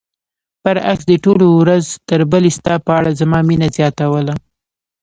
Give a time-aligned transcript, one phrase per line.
[0.63, 4.33] برعکس دې ټولو ورځ تر بلې ستا په اړه زما مینه زیاتوله.